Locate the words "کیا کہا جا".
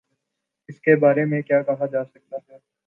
1.41-2.03